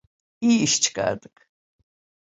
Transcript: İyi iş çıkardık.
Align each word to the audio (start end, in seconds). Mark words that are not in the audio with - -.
İyi 0.41 0.59
iş 0.63 0.81
çıkardık. 0.81 1.49